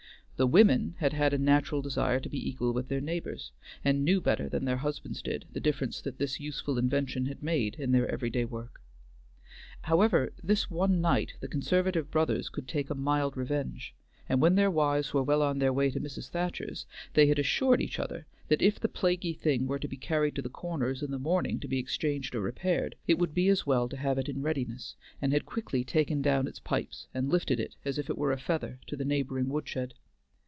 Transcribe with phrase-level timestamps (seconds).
[0.37, 3.51] "The women" had had a natural desire to be equal with their neighbors,
[3.85, 7.91] and knew better than their husbands did the difference this useful invention had made in
[7.91, 8.81] their every day work.
[9.81, 13.93] However, this one night the conservative brothers could take a mild revenge;
[14.27, 16.29] and when their wives were well on their way to Mrs.
[16.29, 20.33] Thacher's they had assured each other that, if the plaguey thing were to be carried
[20.33, 23.67] to the Corners in the morning to be exchanged or repaired, it would be as
[23.67, 27.59] well to have it in readiness, and had quickly taken down its pipes and lifted
[27.59, 29.93] it as if it were a feather to the neighboring woodshed.